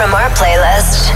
[0.00, 1.12] from our playlist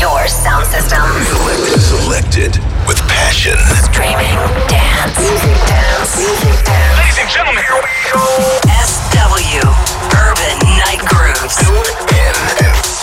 [0.00, 0.98] your sound system.
[1.22, 2.52] Selected, selected
[2.88, 3.54] with passion.
[3.86, 4.34] Streaming,
[4.66, 6.98] dance, music, dance, music, dance.
[6.98, 8.18] Ladies and gentlemen, here we go.
[8.74, 9.62] SW
[10.18, 11.62] Urban Night Grooves.
[11.62, 11.78] Tune
[12.10, 12.34] in
[12.66, 12.95] and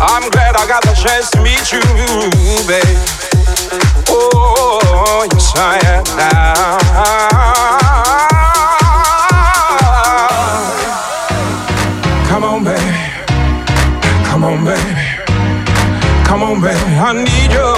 [0.00, 1.80] I'm glad I got the chance to meet you,
[2.68, 2.98] babe.
[4.08, 6.78] Oh, yes, I am now.
[12.28, 12.94] Come on, baby.
[14.24, 14.94] Come on, baby.
[16.24, 16.78] Come on, baby.
[16.78, 17.74] I need you.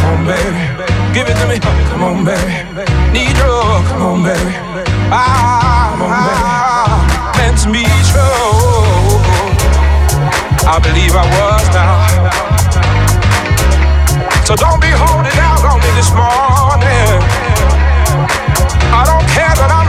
[0.00, 0.80] Come on, baby.
[1.12, 1.58] Give it to me.
[1.90, 2.64] Come on, baby.
[3.12, 3.52] Need you.
[3.90, 4.69] Come on, baby.
[10.80, 12.08] I believe I was now.
[14.48, 17.20] So don't be holding out on me this morning.
[18.88, 19.79] I don't care that I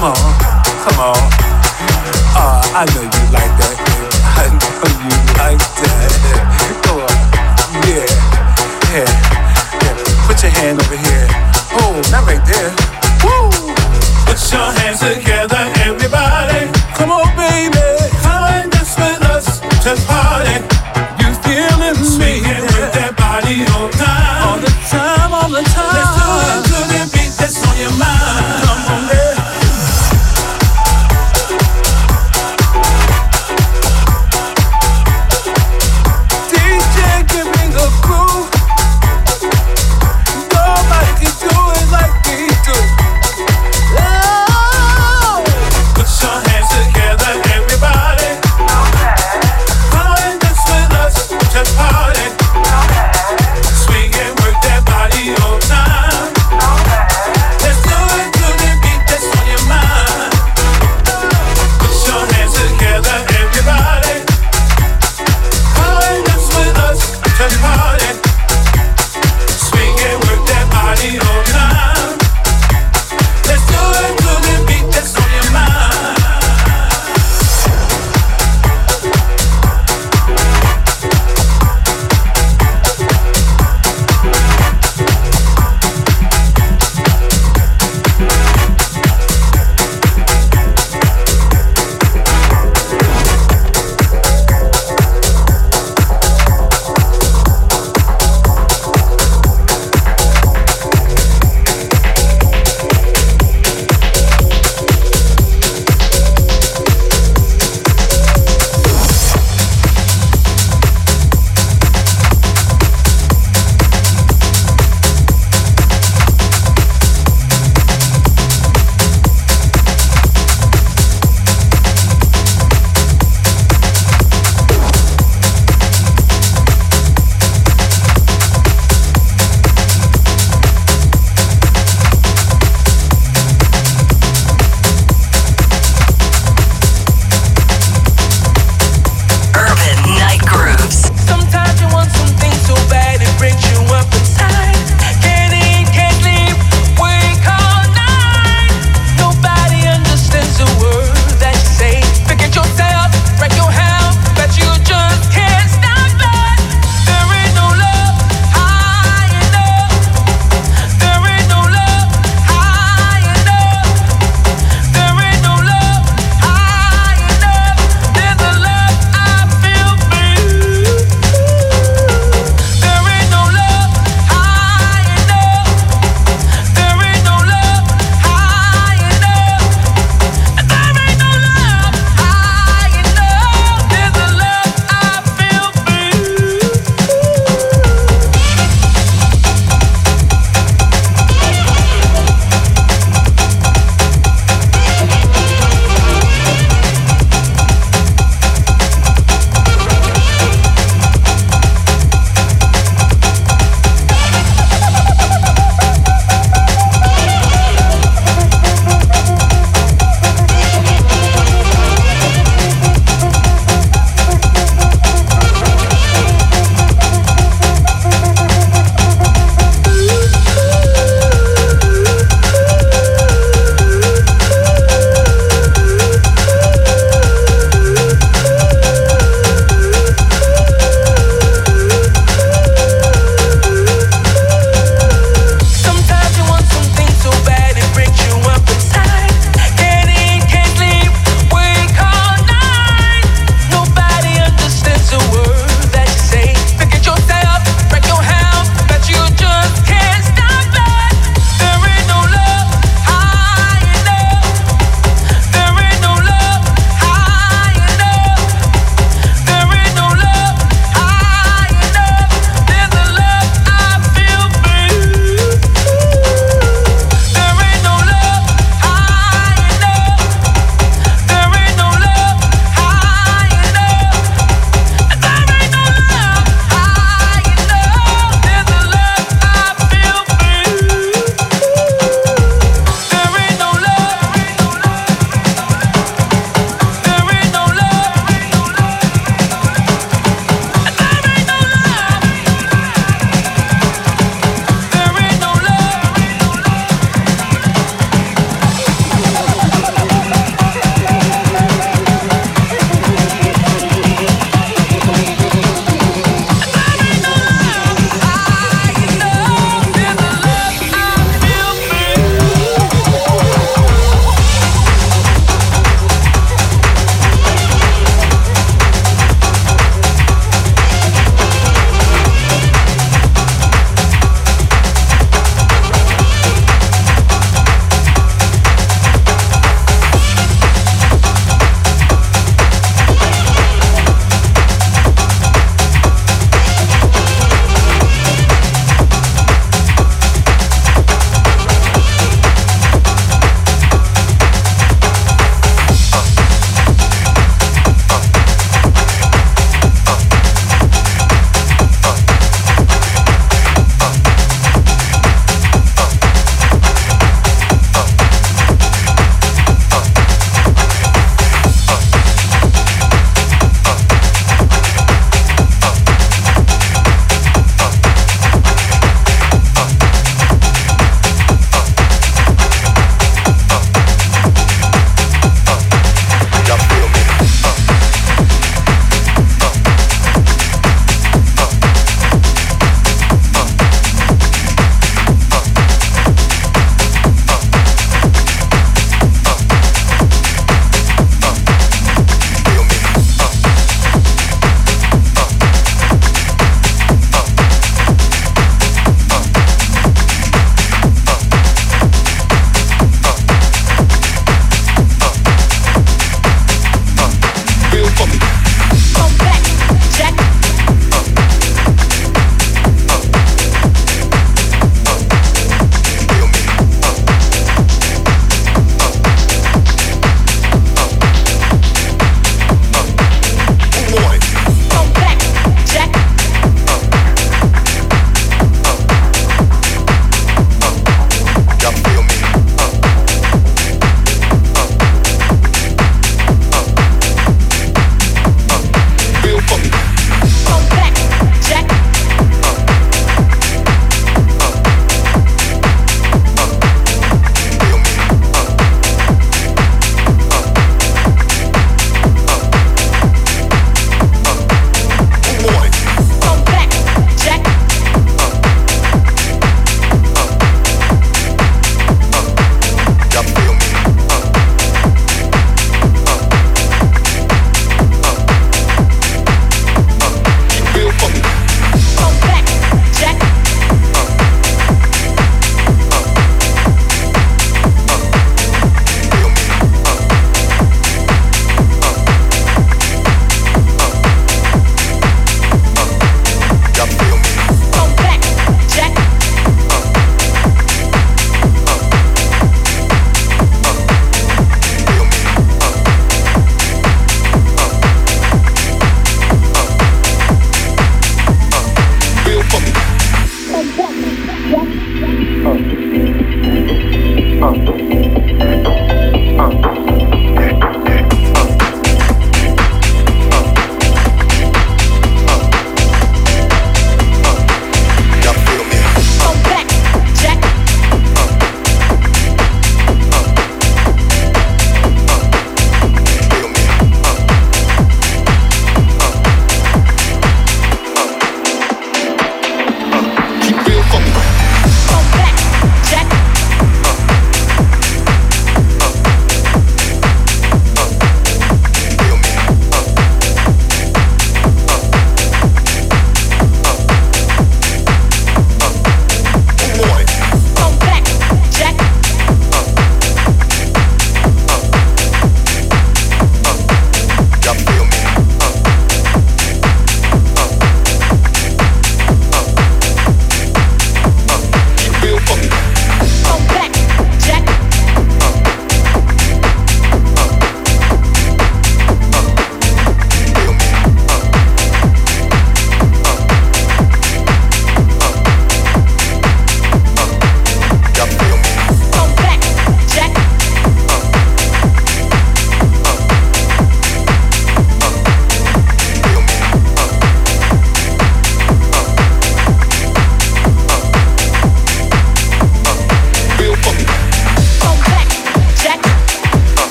[0.00, 0.34] Come on,
[0.80, 1.20] come on.
[2.32, 3.76] Uh, I know you like that.
[4.32, 6.10] I know you like that.
[6.80, 7.12] Come on.
[7.84, 8.08] Yeah,
[8.96, 9.04] yeah,
[9.76, 9.92] yeah.
[10.26, 11.28] Put your hand over here.
[11.84, 12.72] Oh, not right there.
[13.20, 13.52] Woo!
[14.24, 15.79] Put your hands together.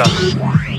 [0.00, 0.69] What's